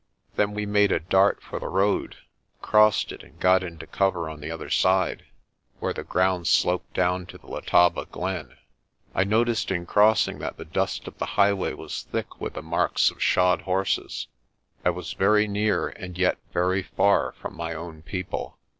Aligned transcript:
Then 0.35 0.53
we 0.55 0.65
made 0.65 0.91
a 0.91 0.99
dart 0.99 1.43
for 1.43 1.59
the 1.59 1.67
road, 1.67 2.15
crossed 2.59 3.11
it, 3.11 3.21
and 3.21 3.39
got 3.39 3.61
into 3.61 3.85
cover 3.85 4.31
on 4.31 4.39
the 4.39 4.49
other 4.49 4.71
side, 4.71 5.25
where 5.79 5.93
the 5.93 6.03
ground 6.03 6.47
sloped 6.47 6.95
down 6.95 7.27
to 7.27 7.37
the 7.37 7.45
Letaba 7.45 8.05
glen. 8.09 8.57
I 9.13 9.23
noticed 9.23 9.69
in 9.69 9.85
cross 9.85 10.27
ing 10.27 10.39
that 10.39 10.57
the 10.57 10.65
dust 10.65 11.07
of 11.07 11.19
the 11.19 11.27
highway 11.37 11.73
was 11.73 12.01
thick 12.11 12.41
with 12.41 12.53
the 12.53 12.63
marks 12.63 13.11
of 13.11 13.21
shod 13.21 13.61
horses. 13.61 14.25
I 14.83 14.89
was 14.89 15.13
very 15.13 15.47
near 15.47 15.89
and 15.89 16.17
yet 16.17 16.39
very 16.51 16.81
far 16.81 17.33
from 17.33 17.55
my 17.55 17.75
own 17.75 18.01
people. 18.01 18.57